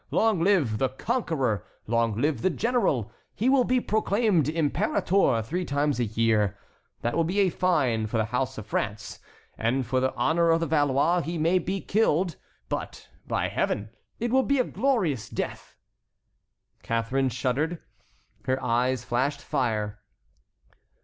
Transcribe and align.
Long 0.09 0.39
live 0.43 0.79
the 0.79 0.89
conqueror! 0.89 1.63
Long 1.85 2.19
live 2.19 2.41
the 2.41 2.49
general! 2.49 3.11
He 3.35 3.49
will 3.49 3.65
be 3.65 3.79
proclaimed 3.79 4.49
imperator 4.49 5.43
three 5.43 5.63
times 5.63 5.99
a 5.99 6.05
year. 6.05 6.57
That 7.03 7.15
will 7.15 7.23
be 7.23 7.51
fine 7.51 8.07
for 8.07 8.17
the 8.17 8.25
house 8.33 8.57
of 8.57 8.65
France, 8.65 9.19
and 9.59 9.85
for 9.85 9.99
the 9.99 10.11
honor 10.15 10.49
of 10.49 10.59
the 10.61 10.65
Valois; 10.65 11.21
he 11.21 11.37
may 11.37 11.59
be 11.59 11.81
killed, 11.81 12.35
but, 12.67 13.09
by 13.27 13.47
Heaven, 13.49 13.91
it 14.19 14.31
will 14.31 14.41
be 14.41 14.57
a 14.57 14.63
glorious 14.63 15.29
death!" 15.29 15.75
Catharine 16.81 17.29
shuddered. 17.29 17.77
Her 18.45 18.59
eyes 18.59 19.03
flashed 19.05 19.41
fire. 19.41 20.01